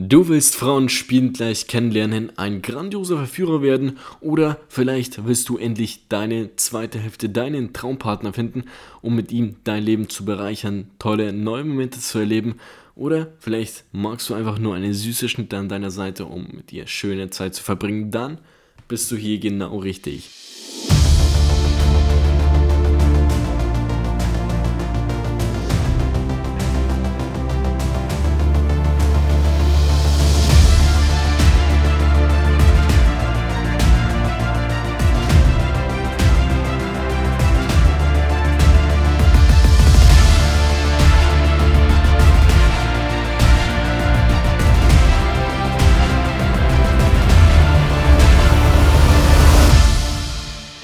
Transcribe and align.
Du 0.00 0.28
willst 0.28 0.54
Frauen 0.54 0.88
spielend 0.88 1.38
gleich 1.38 1.66
kennenlernen, 1.66 2.30
ein 2.38 2.62
grandioser 2.62 3.16
Verführer 3.16 3.62
werden 3.62 3.98
oder 4.20 4.60
vielleicht 4.68 5.26
willst 5.26 5.48
du 5.48 5.58
endlich 5.58 6.06
deine 6.08 6.54
zweite 6.54 7.00
Hälfte, 7.00 7.28
deinen 7.28 7.72
Traumpartner 7.72 8.32
finden, 8.32 8.66
um 9.02 9.16
mit 9.16 9.32
ihm 9.32 9.56
dein 9.64 9.82
Leben 9.82 10.08
zu 10.08 10.24
bereichern, 10.24 10.88
tolle 11.00 11.32
neue 11.32 11.64
Momente 11.64 11.98
zu 11.98 12.20
erleben 12.20 12.60
oder 12.94 13.32
vielleicht 13.40 13.86
magst 13.90 14.30
du 14.30 14.34
einfach 14.34 14.60
nur 14.60 14.76
eine 14.76 14.94
süße 14.94 15.28
Schnitte 15.28 15.56
an 15.56 15.68
deiner 15.68 15.90
Seite, 15.90 16.26
um 16.26 16.46
mit 16.52 16.72
ihr 16.72 16.86
schöne 16.86 17.30
Zeit 17.30 17.56
zu 17.56 17.64
verbringen, 17.64 18.12
dann 18.12 18.38
bist 18.86 19.10
du 19.10 19.16
hier 19.16 19.40
genau 19.40 19.78
richtig. 19.78 20.30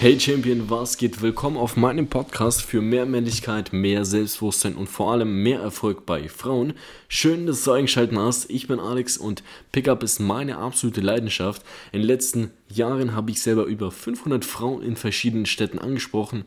Hey 0.05 0.21
Champion, 0.21 0.69
was 0.69 0.99
geht? 0.99 1.23
Willkommen 1.23 1.57
auf 1.57 1.79
meinem 1.79 2.09
Podcast 2.09 2.61
für 2.61 2.83
mehr 2.83 3.07
Männlichkeit, 3.07 3.73
mehr 3.73 4.05
Selbstbewusstsein 4.05 4.75
und 4.75 4.87
vor 4.87 5.11
allem 5.11 5.43
mehr 5.43 5.61
Erfolg 5.61 6.05
bei 6.05 6.29
Frauen. 6.29 6.75
Schön, 7.09 7.47
dass 7.47 7.65
du 7.65 7.73
eingeschaltet 7.73 8.15
hast. 8.19 8.51
Ich 8.51 8.69
bin 8.69 8.81
Alex 8.81 9.17
und 9.17 9.43
Pickup 9.73 10.03
ist 10.03 10.21
meine 10.21 10.59
absolute 10.59 11.01
Leidenschaft. 11.01 11.63
In 11.91 12.01
den 12.01 12.07
letzten 12.07 12.51
Jahren 12.69 13.15
habe 13.15 13.31
ich 13.31 13.41
selber 13.41 13.65
über 13.65 13.91
500 13.91 14.45
Frauen 14.45 14.83
in 14.83 14.97
verschiedenen 14.97 15.47
Städten 15.47 15.79
angesprochen. 15.79 16.45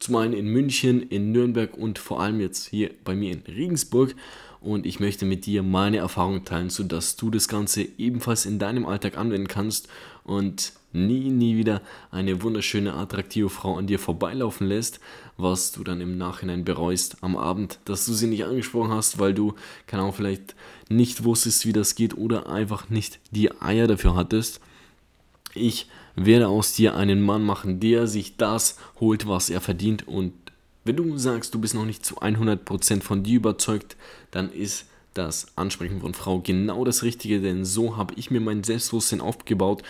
Zum 0.00 0.16
einen 0.16 0.34
in 0.34 0.48
München, 0.48 1.00
in 1.00 1.30
Nürnberg 1.30 1.78
und 1.78 2.00
vor 2.00 2.20
allem 2.20 2.40
jetzt 2.40 2.66
hier 2.66 2.90
bei 3.04 3.14
mir 3.14 3.30
in 3.30 3.42
Regensburg. 3.46 4.16
Und 4.60 4.86
ich 4.86 4.98
möchte 4.98 5.24
mit 5.24 5.46
dir 5.46 5.62
meine 5.62 5.98
Erfahrungen 5.98 6.44
teilen, 6.44 6.68
sodass 6.68 7.14
du 7.14 7.30
das 7.30 7.46
Ganze 7.46 7.86
ebenfalls 7.96 8.44
in 8.44 8.58
deinem 8.58 8.86
Alltag 8.86 9.16
anwenden 9.16 9.46
kannst 9.46 9.88
und 10.24 10.72
nie, 10.92 11.30
nie 11.30 11.56
wieder 11.56 11.82
eine 12.10 12.42
wunderschöne, 12.42 12.94
attraktive 12.94 13.50
Frau 13.50 13.76
an 13.76 13.86
dir 13.86 13.98
vorbeilaufen 13.98 14.66
lässt, 14.66 15.00
was 15.36 15.72
du 15.72 15.84
dann 15.84 16.00
im 16.00 16.16
Nachhinein 16.16 16.64
bereust 16.64 17.18
am 17.22 17.36
Abend, 17.36 17.78
dass 17.84 18.06
du 18.06 18.12
sie 18.12 18.26
nicht 18.26 18.44
angesprochen 18.44 18.90
hast, 18.90 19.18
weil 19.18 19.34
du, 19.34 19.54
keine 19.86 20.02
Ahnung, 20.02 20.14
vielleicht 20.14 20.54
nicht 20.88 21.24
wusstest, 21.24 21.66
wie 21.66 21.72
das 21.72 21.94
geht 21.94 22.16
oder 22.16 22.48
einfach 22.48 22.88
nicht 22.88 23.20
die 23.30 23.52
Eier 23.60 23.86
dafür 23.86 24.14
hattest. 24.14 24.60
Ich 25.54 25.88
werde 26.16 26.48
aus 26.48 26.74
dir 26.74 26.96
einen 26.96 27.22
Mann 27.22 27.44
machen, 27.44 27.80
der 27.80 28.06
sich 28.06 28.36
das 28.36 28.78
holt, 29.00 29.28
was 29.28 29.50
er 29.50 29.60
verdient. 29.60 30.08
Und 30.08 30.32
wenn 30.84 30.96
du 30.96 31.18
sagst, 31.18 31.54
du 31.54 31.60
bist 31.60 31.74
noch 31.74 31.84
nicht 31.84 32.04
zu 32.04 32.20
100% 32.20 33.02
von 33.02 33.22
dir 33.22 33.36
überzeugt, 33.36 33.96
dann 34.30 34.50
ist 34.50 34.86
das 35.14 35.48
Ansprechen 35.56 36.00
von 36.00 36.14
Frau 36.14 36.40
genau 36.40 36.84
das 36.84 37.02
Richtige, 37.02 37.40
denn 37.40 37.64
so 37.64 37.96
habe 37.96 38.14
ich 38.16 38.30
mir 38.30 38.40
mein 38.40 38.62
Selbstbewusstsein 38.62 39.20
aufgebaut 39.20 39.82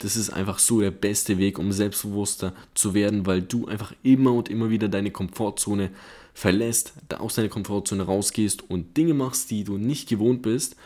das 0.00 0.16
ist 0.16 0.30
einfach 0.30 0.58
so 0.58 0.80
der 0.80 0.90
beste 0.90 1.38
Weg, 1.38 1.58
um 1.58 1.72
selbstbewusster 1.72 2.54
zu 2.74 2.94
werden, 2.94 3.26
weil 3.26 3.42
du 3.42 3.66
einfach 3.66 3.92
immer 4.02 4.32
und 4.32 4.48
immer 4.48 4.70
wieder 4.70 4.88
deine 4.88 5.10
Komfortzone 5.10 5.90
verlässt, 6.32 6.94
da 7.08 7.18
aus 7.18 7.34
deiner 7.34 7.48
Komfortzone 7.48 8.02
rausgehst 8.02 8.68
und 8.68 8.96
Dinge 8.96 9.14
machst, 9.14 9.50
die 9.50 9.62
du 9.62 9.76
nicht 9.76 10.08
gewohnt 10.08 10.42
bist 10.42 10.76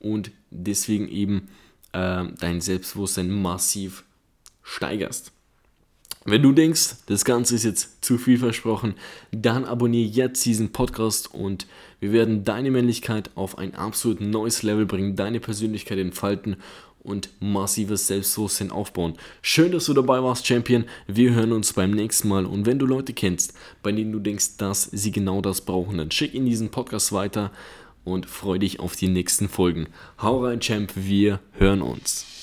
und 0.00 0.32
deswegen 0.50 1.08
eben 1.08 1.48
äh, 1.92 2.24
dein 2.40 2.60
Selbstbewusstsein 2.60 3.30
massiv 3.30 4.04
steigerst. 4.62 5.30
Wenn 6.26 6.42
du 6.42 6.52
denkst, 6.52 6.96
das 7.06 7.24
Ganze 7.24 7.54
ist 7.54 7.64
jetzt 7.64 8.02
zu 8.02 8.16
viel 8.16 8.38
versprochen, 8.38 8.94
dann 9.30 9.66
abonniere 9.66 10.08
jetzt 10.08 10.44
diesen 10.44 10.72
Podcast 10.72 11.32
und 11.32 11.66
wir 12.00 12.12
werden 12.12 12.44
deine 12.44 12.70
Männlichkeit 12.70 13.30
auf 13.34 13.58
ein 13.58 13.74
absolut 13.74 14.22
neues 14.22 14.62
Level 14.62 14.86
bringen, 14.86 15.16
deine 15.16 15.38
Persönlichkeit 15.38 15.98
entfalten 15.98 16.56
und 17.04 17.28
massives 17.38 18.08
Selbstbewusstsein 18.08 18.72
aufbauen. 18.72 19.14
Schön, 19.42 19.70
dass 19.70 19.84
du 19.84 19.94
dabei 19.94 20.22
warst, 20.22 20.46
Champion. 20.46 20.86
Wir 21.06 21.34
hören 21.34 21.52
uns 21.52 21.72
beim 21.74 21.92
nächsten 21.92 22.28
Mal. 22.28 22.46
Und 22.46 22.66
wenn 22.66 22.80
du 22.80 22.86
Leute 22.86 23.12
kennst, 23.12 23.52
bei 23.82 23.92
denen 23.92 24.10
du 24.10 24.18
denkst, 24.18 24.56
dass 24.56 24.84
sie 24.84 25.12
genau 25.12 25.40
das 25.40 25.60
brauchen, 25.60 25.98
dann 25.98 26.10
schick 26.10 26.34
ihnen 26.34 26.46
diesen 26.46 26.70
Podcast 26.70 27.12
weiter 27.12 27.52
und 28.04 28.26
freu 28.26 28.58
dich 28.58 28.80
auf 28.80 28.96
die 28.96 29.08
nächsten 29.08 29.48
Folgen. 29.48 29.86
Hau 30.20 30.44
rein, 30.44 30.60
Champ. 30.60 30.92
Wir 30.96 31.40
hören 31.52 31.82
uns. 31.82 32.33